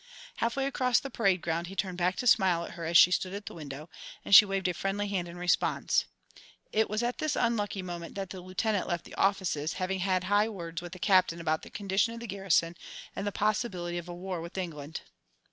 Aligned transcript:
Half 0.37 0.55
way 0.55 0.65
across 0.65 0.99
the 0.99 1.11
parade 1.11 1.41
ground 1.43 1.67
he 1.67 1.75
turned 1.75 1.99
back 1.99 2.15
to 2.15 2.25
smile 2.25 2.63
at 2.65 2.71
her 2.71 2.85
as 2.85 2.97
she 2.97 3.11
stood 3.11 3.35
at 3.35 3.45
the 3.45 3.53
window, 3.53 3.87
and 4.25 4.33
she 4.33 4.45
waved 4.45 4.67
a 4.67 4.73
friendly 4.73 5.07
hand 5.09 5.27
in 5.27 5.37
response. 5.37 6.05
It 6.73 6.89
was 6.89 7.03
at 7.03 7.19
this 7.19 7.35
unlucky 7.35 7.83
moment 7.83 8.15
that 8.15 8.31
the 8.31 8.41
Lieutenant 8.41 8.87
left 8.87 9.05
the 9.05 9.13
offices, 9.13 9.73
having 9.73 9.99
had 9.99 10.23
high 10.23 10.49
words 10.49 10.81
with 10.81 10.93
the 10.93 10.97
Captain 10.97 11.39
about 11.39 11.61
the 11.61 11.69
condition 11.69 12.15
of 12.15 12.19
the 12.19 12.25
garrison 12.25 12.75
and 13.15 13.27
the 13.27 13.31
possibility 13.31 13.99
of 13.99 14.09
a 14.09 14.15
war 14.15 14.41
with 14.41 14.57
England. 14.57 15.01